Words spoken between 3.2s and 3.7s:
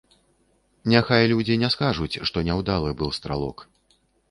стралок.